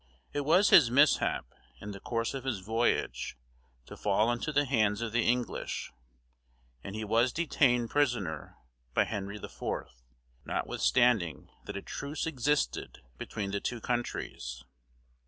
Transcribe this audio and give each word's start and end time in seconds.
It 0.33 0.41
was 0.41 0.71
his 0.71 0.89
mishap, 0.89 1.45
in 1.79 1.91
the 1.91 1.99
course 1.99 2.33
of 2.33 2.43
his 2.43 2.57
voyage, 2.61 3.37
to 3.85 3.95
fall 3.95 4.31
into 4.31 4.51
the 4.51 4.65
hands 4.65 4.99
of 4.99 5.11
the 5.11 5.27
English, 5.27 5.91
and 6.83 6.95
he 6.95 7.03
was 7.03 7.31
detained 7.31 7.91
prisoner 7.91 8.57
by 8.95 9.03
Henry 9.03 9.35
IV., 9.37 9.61
notwithstanding 10.43 11.51
that 11.65 11.77
a 11.77 11.83
truce 11.83 12.25
existed 12.25 13.03
between 13.19 13.51
the 13.51 13.61
two 13.61 13.79
countries. 13.79 14.63